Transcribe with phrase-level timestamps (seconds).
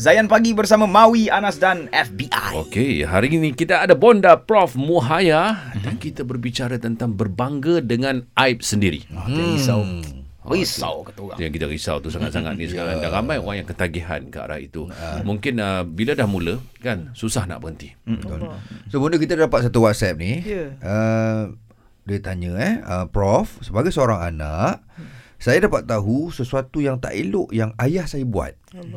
[0.00, 2.56] Zayan Pagi bersama Maui, Anas dan FBI.
[2.56, 8.64] Okey, hari ini kita ada Bonda Prof Muhaya dan kita berbicara tentang berbangga dengan aib
[8.64, 9.04] sendiri.
[9.12, 9.60] Hmm.
[9.60, 9.84] Risau.
[10.48, 11.36] Risau kata orang.
[11.36, 13.04] Yang kita risau tu sangat-sangat ni sekarang.
[13.04, 14.88] Dan ramai orang yang ketagihan ke arah itu.
[15.20, 17.92] Mungkin uh, bila dah mula kan susah nak berhenti.
[18.08, 18.56] Betul.
[18.88, 20.40] So benda kita dapat satu WhatsApp ni.
[20.48, 20.80] Ya.
[20.80, 21.52] Uh,
[22.08, 24.80] dia tanya eh, uh, Prof, sebagai seorang anak,
[25.40, 28.52] saya dapat tahu sesuatu yang tak elok yang ayah saya buat.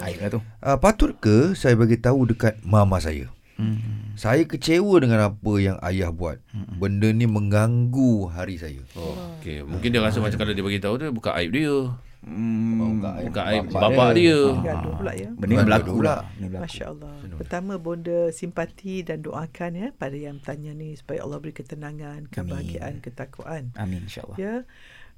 [0.00, 0.40] Aib lah tu.
[0.62, 3.26] Uh, patut ke saya bagi tahu dekat mama saya?
[3.58, 4.14] Hmm.
[4.14, 6.38] Saya kecewa dengan apa yang ayah buat.
[6.78, 8.78] Benda ni mengganggu hari saya.
[8.94, 9.66] Oh, okey.
[9.66, 11.74] Mungkin dia rasa macam kalau dia bagi tahu tu bukan aib dia.
[12.18, 14.38] Hmm, Bukan aib bapak dia.
[14.60, 15.30] Gaduh pula ya.
[15.34, 16.06] benda yang berlaku Pula.
[16.06, 16.20] lah.
[16.28, 16.64] Benda berlaku.
[16.66, 17.12] Masya Allah.
[17.34, 22.98] Pertama bonda simpati dan doakan ya pada yang tanya ni supaya Allah beri ketenangan, kebahagiaan,
[22.98, 23.70] ketakwaan.
[23.74, 24.34] Amin insyaAllah.
[24.34, 24.66] Ya.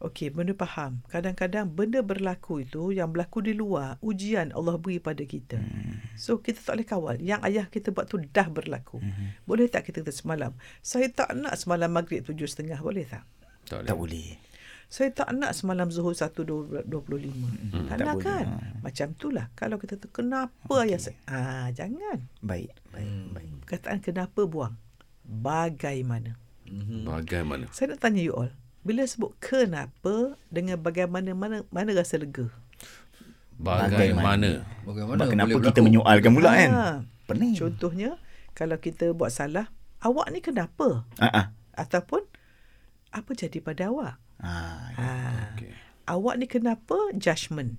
[0.00, 1.04] Okey, benda faham.
[1.12, 5.60] Kadang-kadang benda berlaku itu yang berlaku di luar, ujian Allah beri pada kita.
[5.60, 6.00] Hmm.
[6.16, 7.16] So kita tak boleh kawal.
[7.20, 8.96] Yang ayah kita buat tu dah berlaku.
[8.96, 9.36] Hmm.
[9.44, 10.56] Boleh tak kita kata semalam?
[10.80, 12.80] Saya tak nak semalam maghrib tujuh setengah.
[12.80, 13.28] Boleh tak?
[13.68, 14.40] Tak Tak boleh.
[14.40, 14.48] boleh.
[14.90, 16.42] Saya tak nak semalam Zuhur 1.25.
[16.90, 18.24] Hmm, tak tak nak boleh.
[18.26, 18.44] kan?
[18.50, 18.82] Ha.
[18.82, 19.46] Macam itulah.
[19.54, 20.90] Kalau kita tu kenapa okay.
[20.90, 21.16] ayah saya?
[21.30, 22.26] Ah, jangan.
[22.42, 23.50] Baik, baik, baik.
[23.62, 24.74] Perkataan kenapa buang.
[25.22, 26.34] Bagaimana?
[27.06, 27.70] Bagaimana?
[27.70, 28.50] Saya nak tanya you all.
[28.80, 32.48] Bila sebut kenapa dengan bagaimana mana mana rasa lega?
[33.60, 34.64] Bagaimana?
[34.88, 36.70] Bagaimana Kenapa boleh kita menyoalkan pula kan?
[36.72, 36.96] Ah,
[37.28, 37.52] Pening.
[37.52, 38.16] Contohnya
[38.56, 39.68] kalau kita buat salah,
[40.00, 41.04] awak ni kenapa?
[41.20, 41.52] Ah.
[41.76, 42.24] Ataupun
[43.12, 44.16] apa jadi pada awak?
[44.40, 45.76] Ah, Ah, Okey.
[46.08, 47.76] awak ni kenapa judgement?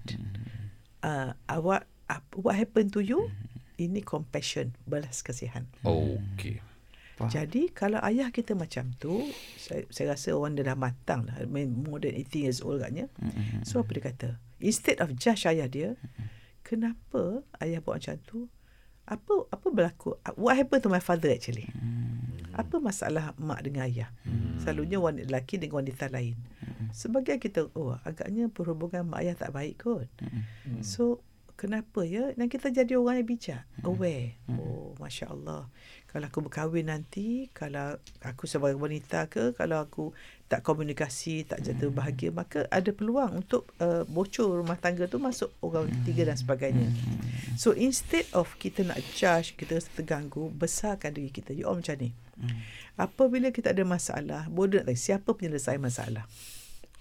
[1.02, 3.34] Uh, awak apa what happened to you?
[3.82, 5.66] Ini compassion, belas kasihan.
[5.82, 6.62] Okey.
[7.30, 9.22] Jadi kalau ayah kita macam tu,
[9.60, 11.38] saya, saya rasa orang dia dah matang lah.
[11.38, 13.12] I mean, more than 18 years old katnya.
[13.68, 14.30] So apa dia kata?
[14.62, 16.00] Instead of judge ayah dia,
[16.66, 18.40] kenapa ayah buat macam tu?
[19.10, 20.16] Apa apa berlaku?
[20.40, 21.68] What happened to my father actually?
[22.56, 24.10] Apa masalah mak dengan ayah?
[24.62, 26.38] Selalunya wanita lelaki dengan wanita lain.
[26.92, 30.08] Sebagai kita, oh agaknya perhubungan mak ayah tak baik kot.
[30.86, 31.26] So
[31.62, 32.34] kenapa ya?
[32.34, 34.34] Dan kita jadi orang yang bijak, aware.
[34.50, 35.70] Oh, masya Allah.
[36.10, 40.10] Kalau aku berkahwin nanti, kalau aku sebagai wanita ke, kalau aku
[40.50, 45.54] tak komunikasi, tak jatuh bahagia, maka ada peluang untuk uh, bocor rumah tangga tu masuk
[45.62, 46.90] orang ketiga dan sebagainya.
[47.56, 51.54] So instead of kita nak judge, kita rasa terganggu, besarkan diri kita.
[51.54, 52.12] You all macam ni.
[52.98, 56.26] Apabila kita ada masalah, bodoh nak tanya, siapa penyelesai masalah?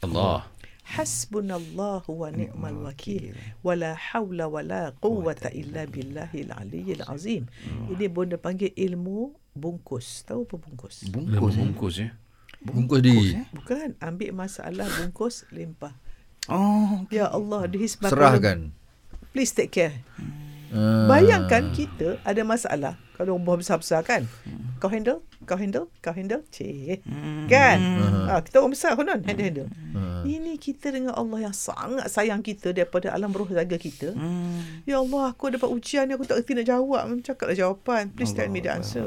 [0.04, 0.46] Allah.
[0.90, 3.30] Hasbunallahu wa ni'mal wakil
[3.62, 7.46] wala haula wala quwwata illa billahil aliyyil azim.
[7.86, 10.26] Ini bonda panggil ilmu bungkus.
[10.26, 11.06] Tahu apa bungkus?
[11.14, 12.10] Bungkus, bungkus ya.
[12.60, 13.38] Bungkus diri.
[13.54, 15.94] Bukan ambil masalah bungkus limpah.
[16.50, 18.74] Oh, Ya Allah, my Serahkan.
[19.30, 19.94] Please take care.
[20.74, 21.06] Ah.
[21.06, 22.94] Bayangkan kita ada masalah.
[23.14, 24.26] Kalau buah besar-besar kan.
[24.80, 26.40] Kau handle, kau handle, kau handle.
[26.48, 27.04] Cik.
[27.52, 27.78] Kan?
[28.32, 29.68] Ha, kita orang besar konon handle handle.
[30.24, 34.16] Ini kita dengan Allah yang sangat sayang kita daripada alam roh jaga kita.
[34.88, 37.04] Ya Allah, aku dapat ujian ni aku tak reti nak jawab.
[37.20, 38.08] Cakaplah jawapan.
[38.16, 39.04] Please tell me the answer.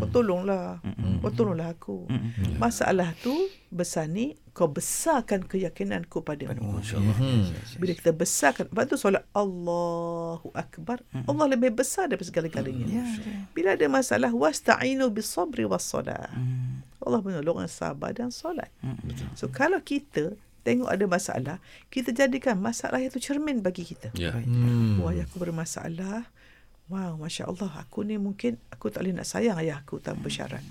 [0.00, 0.80] Kau tolonglah.
[1.20, 2.08] Kau tolonglah aku.
[2.56, 3.36] Masalah tu
[3.70, 6.80] besar ni kau besarkan keyakinanku padamu.
[7.76, 13.04] Bila kita besarkan Lepas tu solat Allahu Akbar Allah lebih besar daripada segala-galanya
[13.52, 16.32] Bila ada masalah Wasta'inu bisabri wassalah
[17.04, 18.72] Allah menolong yang sabar dan solat.
[19.36, 20.34] So kalau kita
[20.66, 21.56] Tengok ada masalah
[21.92, 24.10] Kita jadikan masalah itu cermin bagi kita.
[24.18, 24.34] Ya.
[24.34, 24.98] Hmm.
[24.98, 26.26] Wah aku bermasalah
[26.86, 27.82] Wow, Masya Allah.
[27.82, 30.62] Aku ni mungkin aku tak boleh nak sayang ayah aku tanpa syarat.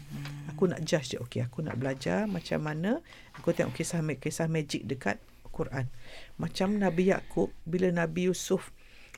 [0.47, 1.19] Aku nak judge dia.
[1.19, 3.03] Okey, aku nak belajar macam mana
[3.35, 5.19] aku tengok kisah kisah magic dekat
[5.51, 5.91] Quran.
[6.39, 8.71] Macam Nabi Yakub bila Nabi Yusuf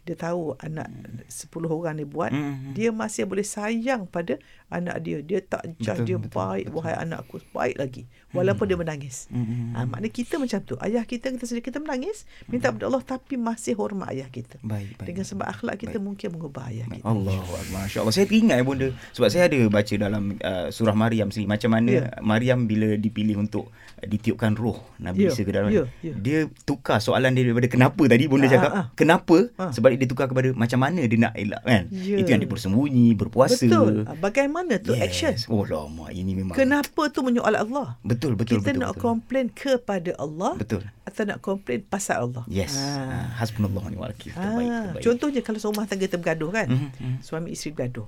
[0.08, 0.88] dia tahu anak
[1.28, 2.32] 10 orang ni buat,
[2.72, 5.20] dia masih boleh sayang pada anak dia.
[5.20, 8.04] Dia tak judge dia baik, wahai anakku, baik lagi.
[8.32, 9.28] Walaupun dia menangis.
[9.74, 10.80] Ha, maknanya kita macam tu.
[10.80, 14.56] Ayah kita kita sedih kita menangis, minta pada Allah tapi masih hormat ayah kita.
[14.64, 15.04] baik, baik.
[15.04, 17.04] Dengan sebab akhlak kita mungkin mengubah ayah kita.
[17.04, 21.50] Allah Masya Allah Saya teringat bunda Sebab saya ada baca dalam uh, Surah Maryam sendiri
[21.50, 22.14] Macam mana Ya.
[22.22, 26.14] Maryam bila dipilih untuk Ditiupkan roh Nabi Ya, Isa ke dalam ya, ya.
[26.14, 28.86] Dia tukar soalan dia Daripada kenapa tadi Bunda Ah, cakap ah, ah.
[28.94, 29.72] Kenapa Ah.
[29.74, 32.16] Sebab dia tukar kepada Macam mana dia nak elak kan Ya.
[32.16, 34.06] Itu yang dia bersembunyi Berpuasa Betul.
[34.18, 35.04] Bagaimana tu yes.
[35.04, 35.34] action?
[35.50, 37.98] Oh lama Ini memang Kenapa tu menyoal Allah?
[38.02, 39.04] Betul betul kita betul nak betul.
[39.04, 42.44] komplain kepada Allah Betul atau nak komplain pasal Allah?
[42.46, 43.32] Yes ah.
[43.36, 47.18] Hasbunallah wa ni'mal wakil Terbaik terbaik contohnya kalau rumah tangga kita bergaduh kan, Mhm, mhm.
[47.22, 48.06] suami isteri bergaduh.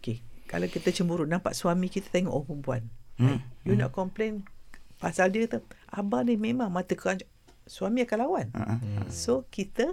[0.00, 2.82] Okey, kalau kita cemburu nampak suami kita tengok orang perempuan.
[3.20, 4.48] Hmm, You nak komplain
[4.96, 5.60] pasal dia tu.
[5.86, 7.28] Abang ni memang mata keranjang.
[7.62, 8.46] Suami akan lawan.
[8.56, 8.80] Ah.
[9.06, 9.92] So kita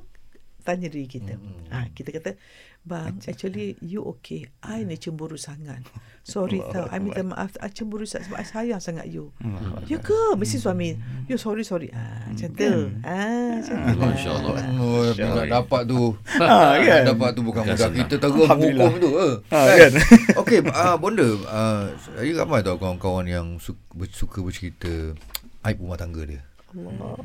[0.65, 1.37] tanya diri kita.
[1.69, 2.33] Ha, kita kata,
[2.81, 4.49] bang, actually you okay.
[4.65, 5.85] I ni cemburu sangat.
[6.25, 6.89] Sorry tau.
[6.89, 7.53] I minta maaf.
[7.61, 9.29] I cemburu sangat sebab I sayang sangat you.
[9.85, 10.33] Ya ke?
[10.33, 10.97] Mesti suami.
[11.29, 11.93] You sorry, sorry.
[11.93, 12.89] Ah, macam tu.
[13.05, 13.93] Ah, macam tu.
[13.93, 14.09] lah.
[14.09, 14.53] Masya Allah.
[14.81, 16.01] Oh, nak dapat tu.
[16.45, 17.01] Ha, kan?
[17.15, 17.89] Dapat tu bukan Kan mudah.
[17.95, 19.09] Kita terus menghukum tu.
[19.53, 19.91] Ha, kan?
[20.41, 25.13] Okey, uh, Bonda, uh, saya ramai tahu kawan-kawan yang suka, suka bercerita
[25.65, 26.41] aib rumah tangga dia.
[26.73, 27.17] Allah.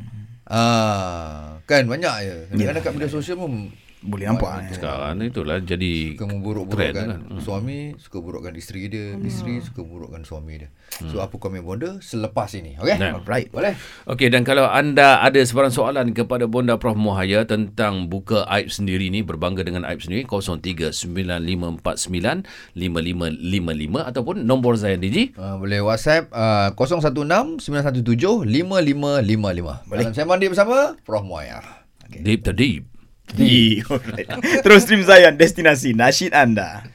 [0.50, 2.37] Ah, kan banyak je.
[2.50, 3.70] Kadang-kadang kat media sosial pun
[4.00, 4.81] Boleh nampak eh.
[4.81, 7.20] Sekarang itulah jadi suka memburuk-burukkan kan.
[7.20, 7.37] kan.
[7.44, 10.73] suami, suka burukkan isteri dia, isteri suka burukkan suami dia.
[11.12, 12.97] So apa komen Bonda selepas ini, okey?
[12.97, 13.20] Nah.
[13.20, 13.52] Alright.
[13.52, 13.76] Boleh?
[14.08, 19.12] Okey dan kalau anda ada sebarang soalan kepada Bonda Prof Mohaya tentang buka aib sendiri
[19.12, 22.81] ni berbangga dengan aib sendiri 0395495555
[24.00, 28.49] ataupun nombor saya Diji Uh, boleh WhatsApp uh, 016 917 5555.
[28.49, 29.20] Boleh.
[30.00, 31.60] Dalam saya mandi bersama Prof Moya.
[32.08, 32.88] Deep to Deep.
[33.92, 34.25] Alright.
[34.64, 36.88] Terus stream Zayan, destinasi nasyid anda.